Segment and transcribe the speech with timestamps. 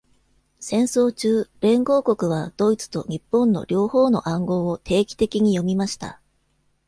[0.59, 6.19] 戦争中、連合国はドイツと日本の両方の暗号を定期的に読みました。